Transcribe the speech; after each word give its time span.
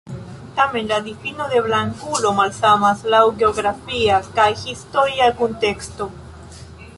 Tamen, 0.59 0.87
la 0.91 0.97
difino 1.07 1.47
de 1.51 1.59
"blankulo" 1.67 2.31
malsamas 2.39 3.03
laŭ 3.15 3.21
geografia 3.43 4.19
kaj 4.39 4.49
historia 4.63 5.29
kunteksto. 5.43 6.11